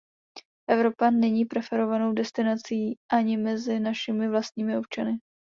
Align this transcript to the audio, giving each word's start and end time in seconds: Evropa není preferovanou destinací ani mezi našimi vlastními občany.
Evropa 0.69 1.09
není 1.11 1.45
preferovanou 1.45 2.13
destinací 2.13 2.95
ani 3.11 3.37
mezi 3.37 3.79
našimi 3.79 4.29
vlastními 4.29 4.77
občany. 4.77 5.17